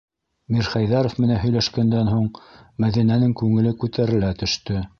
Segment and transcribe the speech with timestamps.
[0.53, 2.25] Мирхәйҙәров менән һөйләшкәндән һуң
[2.85, 4.83] Мәҙинәнең күңеле күтәрелә төштө.